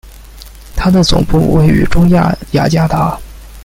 [0.75, 3.15] 它的总部位于中亚雅加达。